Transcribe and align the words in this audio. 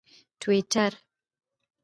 ټویټر 0.41 0.93